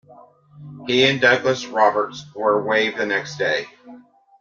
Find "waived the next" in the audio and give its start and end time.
2.65-3.37